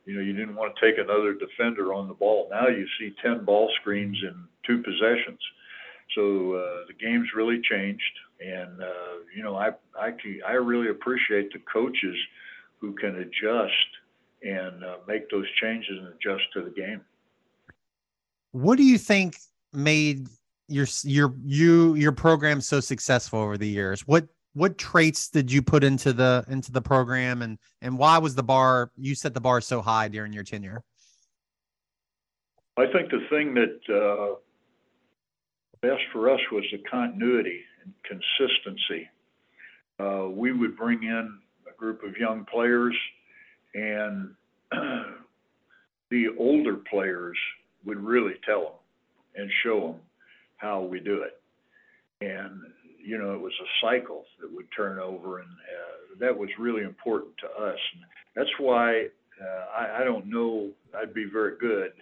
[0.07, 2.49] You know, you didn't want to take another defender on the ball.
[2.51, 4.35] Now you see 10 ball screens in
[4.67, 5.41] two possessions.
[6.15, 8.03] So uh, the game's really changed,
[8.41, 10.13] and uh, you know, I I
[10.47, 12.17] I really appreciate the coaches
[12.81, 13.89] who can adjust
[14.43, 17.03] and uh, make those changes and adjust to the game.
[18.53, 19.37] What do you think
[19.73, 20.29] made
[20.69, 24.07] your your you your program so successful over the years?
[24.07, 28.35] What what traits did you put into the into the program and and why was
[28.35, 30.83] the bar you set the bar so high during your tenure?
[32.77, 34.37] I think the thing that uh,
[35.81, 39.09] best for us was the continuity and consistency.
[39.99, 41.39] Uh, we would bring in
[41.69, 42.95] a group of young players,
[43.75, 44.33] and
[46.11, 47.37] the older players
[47.85, 50.01] would really tell them and show them
[50.59, 51.41] how we do it.
[52.21, 52.61] And
[53.03, 56.83] you know, it was a cycle that would turn over, and uh, that was really
[56.83, 57.79] important to us.
[57.95, 58.05] And
[58.37, 59.07] that's why
[59.41, 61.93] uh, I, I don't know I'd be very good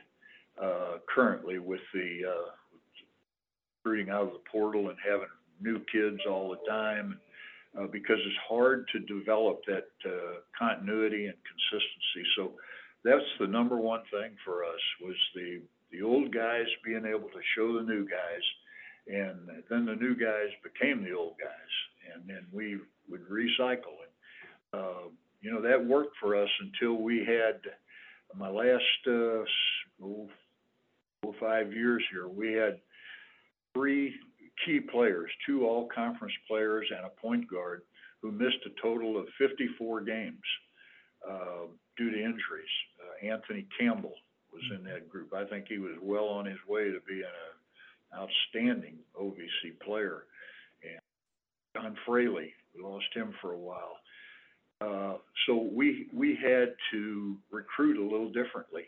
[0.61, 2.51] uh, currently with the uh,
[3.85, 5.29] recruiting out of the portal and having
[5.61, 7.19] new kids all the time
[7.79, 12.29] uh, because it's hard to develop that uh, continuity and consistency.
[12.37, 12.53] So
[13.05, 15.61] that's the number one thing for us was the
[15.97, 18.43] the old guys being able to show the new guys,
[19.07, 22.79] and then the new guys became the old guys, and then we
[23.09, 24.13] would recycle it.
[24.73, 25.09] Uh,
[25.41, 27.61] you know that worked for us until we had
[28.37, 29.45] my last uh,
[30.03, 30.29] oh,
[31.23, 32.29] four five years here.
[32.29, 32.81] We had
[33.75, 34.15] three
[34.65, 37.83] key players, two all conference players, and a point guard
[38.23, 40.41] who missed a total of 54 games
[41.29, 41.67] uh,
[41.97, 42.75] due to injuries.
[42.99, 44.15] Uh, Anthony Campbell
[44.57, 45.33] was in that group.
[45.35, 50.25] I think he was well on his way to being an outstanding OVC player.
[50.83, 51.01] And
[51.77, 53.99] John Fraley, we lost him for a while.
[54.81, 58.85] Uh, so we we had to recruit a little differently,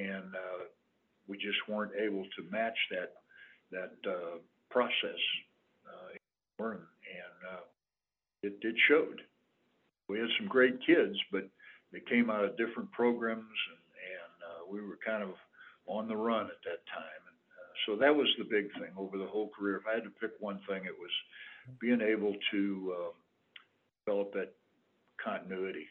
[0.00, 0.64] and uh,
[1.28, 3.12] we just weren't able to match that
[3.70, 5.20] that uh, process
[5.86, 6.78] uh, and
[7.52, 7.60] uh,
[8.42, 9.20] it, it showed.
[10.08, 11.48] We had some great kids, but
[11.92, 13.44] they came out of different programs,
[14.70, 15.30] we were kind of
[15.86, 17.22] on the run at that time.
[17.28, 19.76] And, uh, so that was the big thing over the whole career.
[19.76, 21.10] If I had to pick one thing, it was
[21.80, 23.12] being able to uh,
[24.04, 24.54] develop that
[25.22, 25.86] continuity.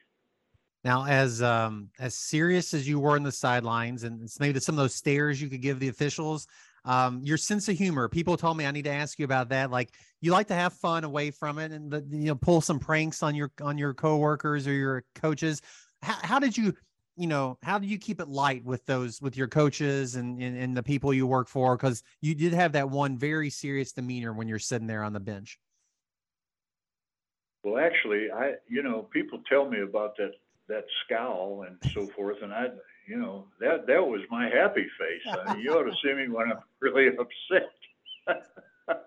[0.83, 4.77] Now, as um, as serious as you were in the sidelines, and maybe some of
[4.77, 6.47] those stares you could give the officials,
[6.85, 8.07] um, your sense of humor.
[8.07, 9.71] People told me I need to ask you about that.
[9.71, 9.89] Like
[10.21, 13.23] you like to have fun away from it, and the, you know pull some pranks
[13.23, 15.59] on your on your coworkers or your coaches.
[16.03, 16.75] How, how did you,
[17.15, 20.57] you know, how do you keep it light with those with your coaches and and,
[20.57, 21.75] and the people you work for?
[21.77, 25.19] Because you did have that one very serious demeanor when you're sitting there on the
[25.19, 25.59] bench.
[27.63, 30.31] Well, actually, I you know people tell me about that
[30.67, 32.67] that scowl and so forth, and I
[33.07, 35.21] you know, that that was my happy face.
[35.27, 37.69] I mean, you ought to see me when I'm really upset.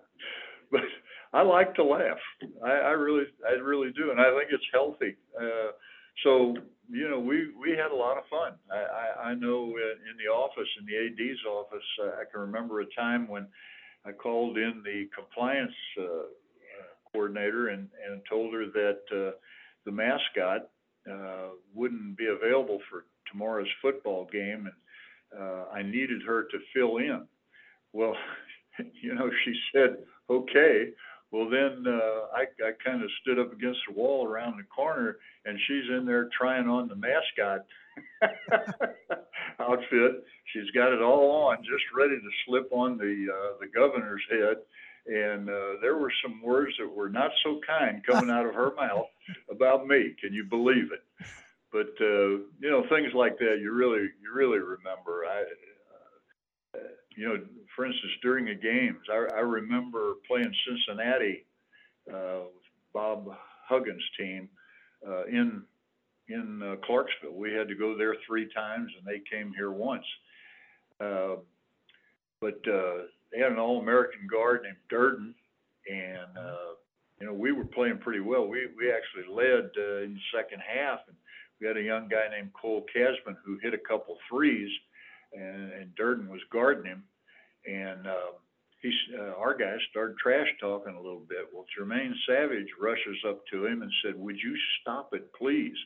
[0.71, 0.81] but
[1.33, 2.17] I like to laugh.
[2.63, 5.15] I, I really, I really do, and I think it's healthy.
[5.39, 5.71] Uh,
[6.23, 6.55] so
[6.91, 8.53] you know, we we had a lot of fun.
[8.71, 12.81] I I, I know in the office, in the AD's office, uh, I can remember
[12.81, 13.47] a time when
[14.05, 16.27] I called in the compliance uh,
[17.11, 19.31] coordinator and and told her that uh,
[19.85, 20.69] the mascot
[21.09, 26.97] uh, wouldn't be available for tomorrow's football game, and uh, I needed her to fill
[26.97, 27.25] in.
[27.93, 28.15] Well,
[29.01, 29.97] you know, she said,
[30.29, 30.89] okay.
[31.31, 35.17] Well, then uh, I, I kind of stood up against the wall around the corner,
[35.45, 37.65] and she's in there trying on the mascot
[39.59, 40.23] outfit.
[40.53, 44.57] She's got it all on, just ready to slip on the uh, the governor's head.
[45.05, 48.73] And uh, there were some words that were not so kind coming out of her
[48.75, 49.07] mouth
[49.49, 50.15] about me.
[50.19, 51.25] Can you believe it?
[51.71, 55.25] but uh, you know things like that you really you really remember.
[55.25, 55.43] I
[57.19, 57.37] you know
[57.75, 61.45] for instance during the games I, I remember playing Cincinnati
[62.09, 62.63] uh, with
[62.93, 63.27] Bob
[63.67, 64.49] Huggins' team
[65.07, 65.63] uh, in
[66.29, 67.33] in uh, Clarksville.
[67.33, 70.05] We had to go there three times and they came here once.
[71.01, 71.37] Uh,
[72.41, 75.35] but uh, they had an All-American guard named Durden,
[75.89, 76.73] and uh,
[77.19, 78.47] you know we were playing pretty well.
[78.47, 81.17] We we actually led uh, in the second half, and
[81.59, 84.69] we had a young guy named Cole Casman who hit a couple threes,
[85.33, 87.03] and, and Durden was guarding him,
[87.65, 88.31] and uh,
[88.81, 91.49] he, uh, our guy started trash talking a little bit.
[91.53, 95.77] Well, Jermaine Savage rushes up to him and said, "Would you stop it, please?"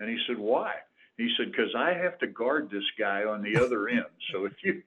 [0.00, 0.74] And he said, "Why?"
[1.16, 4.04] He said, "Because I have to guard this guy on the other end.
[4.32, 4.82] So if you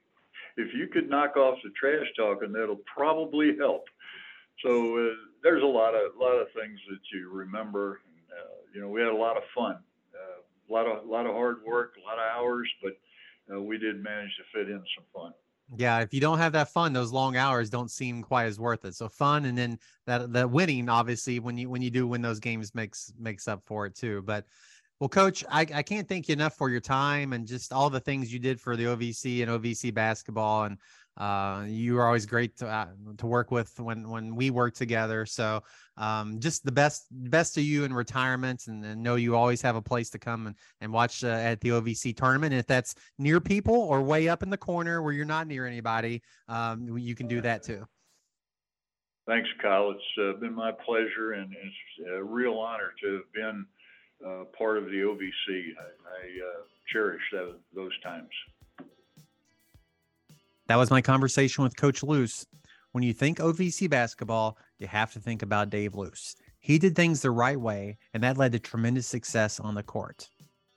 [0.56, 3.84] if you could knock off the trash talking, that'll probably help."
[4.64, 8.00] So uh, there's a lot of a lot of things that you remember.
[8.30, 9.78] Uh, you know, we had a lot of fun,
[10.14, 12.96] uh, a lot of a lot of hard work, a lot of hours, but
[13.52, 15.32] uh, we did manage to fit in some fun.
[15.76, 18.84] Yeah, if you don't have that fun, those long hours don't seem quite as worth
[18.86, 18.94] it.
[18.94, 22.40] So fun, and then that the winning, obviously, when you when you do win those
[22.40, 24.22] games, makes makes up for it too.
[24.22, 24.46] But
[24.98, 28.00] well, coach, I, I can't thank you enough for your time and just all the
[28.00, 30.64] things you did for the OVC and OVC basketball.
[30.64, 30.78] And
[31.18, 35.26] uh, you were always great to, uh, to work with when, when we worked together.
[35.26, 35.62] So
[35.96, 39.74] um, just the best, best of you in retirement and, and, know you always have
[39.74, 42.52] a place to come and, and watch uh, at the OVC tournament.
[42.52, 45.66] And if that's near people or way up in the corner where you're not near
[45.66, 47.84] anybody, um, you can do that too.
[49.26, 49.90] Thanks, Kyle.
[49.90, 53.66] It's uh, been my pleasure and it's a real honor to have been
[54.24, 55.72] uh, part of the OVC.
[55.78, 56.40] I, I
[56.92, 58.30] cherish that, those times.
[60.68, 62.46] That was my conversation with Coach Loos.
[62.92, 66.36] When you think OVC basketball, you have to think about Dave Loos.
[66.60, 70.28] He did things the right way, and that led to tremendous success on the court.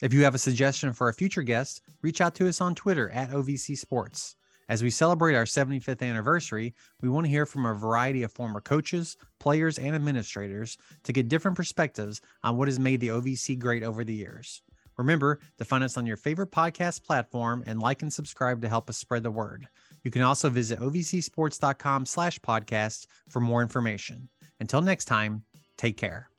[0.02, 3.10] If you have a suggestion for a future guest, reach out to us on Twitter
[3.10, 4.38] at OVC Sports.
[4.70, 8.62] As we celebrate our 75th anniversary, we want to hear from a variety of former
[8.62, 13.84] coaches, players, and administrators to get different perspectives on what has made the OVC great
[13.84, 14.62] over the years.
[15.02, 18.88] Remember to find us on your favorite podcast platform and like and subscribe to help
[18.88, 19.68] us spread the word.
[20.04, 24.30] You can also visit ovcsports.com slash podcast for more information.
[24.60, 25.44] Until next time,
[25.78, 26.30] take care.